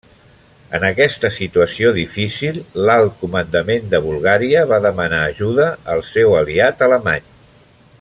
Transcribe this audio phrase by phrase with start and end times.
[0.77, 2.57] En aquesta situació difícil,
[2.87, 7.31] l'alt comandament de Bulgària va demanar ajuda al seu aliat alemany.